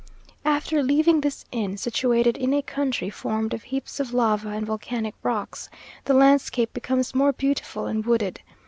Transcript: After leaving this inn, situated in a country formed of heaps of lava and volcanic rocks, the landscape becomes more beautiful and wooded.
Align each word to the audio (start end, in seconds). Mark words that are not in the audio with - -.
After 0.45 0.81
leaving 0.81 1.21
this 1.21 1.45
inn, 1.51 1.77
situated 1.77 2.35
in 2.35 2.55
a 2.55 2.63
country 2.63 3.11
formed 3.11 3.53
of 3.53 3.61
heaps 3.61 3.99
of 3.99 4.15
lava 4.15 4.49
and 4.49 4.65
volcanic 4.65 5.13
rocks, 5.21 5.69
the 6.05 6.15
landscape 6.15 6.73
becomes 6.73 7.13
more 7.13 7.31
beautiful 7.33 7.85
and 7.85 8.03
wooded. 8.03 8.41